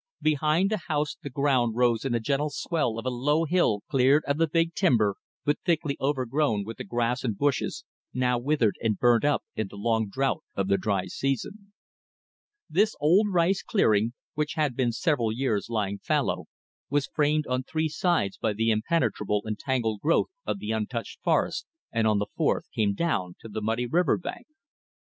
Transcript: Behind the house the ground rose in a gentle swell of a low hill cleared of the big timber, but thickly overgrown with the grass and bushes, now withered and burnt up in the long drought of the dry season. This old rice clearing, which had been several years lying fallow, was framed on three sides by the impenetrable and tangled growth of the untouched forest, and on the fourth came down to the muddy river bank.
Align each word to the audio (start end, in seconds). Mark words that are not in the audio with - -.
Behind 0.23 0.71
the 0.71 0.81
house 0.87 1.15
the 1.21 1.29
ground 1.29 1.75
rose 1.75 2.05
in 2.05 2.15
a 2.15 2.19
gentle 2.19 2.49
swell 2.49 2.97
of 2.97 3.05
a 3.05 3.11
low 3.11 3.45
hill 3.45 3.81
cleared 3.87 4.25
of 4.25 4.39
the 4.39 4.47
big 4.47 4.73
timber, 4.73 5.15
but 5.45 5.59
thickly 5.63 5.95
overgrown 6.01 6.63
with 6.65 6.77
the 6.77 6.83
grass 6.83 7.23
and 7.23 7.37
bushes, 7.37 7.85
now 8.11 8.39
withered 8.39 8.77
and 8.81 8.97
burnt 8.97 9.23
up 9.23 9.43
in 9.55 9.67
the 9.67 9.75
long 9.75 10.09
drought 10.09 10.43
of 10.55 10.67
the 10.69 10.77
dry 10.79 11.05
season. 11.05 11.71
This 12.67 12.95
old 12.99 13.27
rice 13.31 13.61
clearing, 13.61 14.13
which 14.33 14.53
had 14.53 14.75
been 14.75 14.91
several 14.91 15.31
years 15.31 15.67
lying 15.69 15.99
fallow, 15.99 16.45
was 16.89 17.05
framed 17.13 17.45
on 17.45 17.61
three 17.61 17.87
sides 17.87 18.39
by 18.39 18.53
the 18.53 18.71
impenetrable 18.71 19.43
and 19.45 19.59
tangled 19.59 20.01
growth 20.01 20.31
of 20.47 20.57
the 20.57 20.71
untouched 20.71 21.19
forest, 21.21 21.67
and 21.91 22.07
on 22.07 22.17
the 22.17 22.25
fourth 22.35 22.65
came 22.73 22.95
down 22.95 23.35
to 23.39 23.47
the 23.47 23.61
muddy 23.61 23.85
river 23.85 24.17
bank. 24.17 24.47